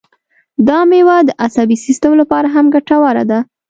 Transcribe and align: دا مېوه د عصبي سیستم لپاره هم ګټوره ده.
دا 0.67 0.79
مېوه 0.89 1.17
د 1.27 1.29
عصبي 1.43 1.77
سیستم 1.85 2.11
لپاره 2.21 2.47
هم 2.55 2.65
ګټوره 2.75 3.23
ده. 3.31 3.39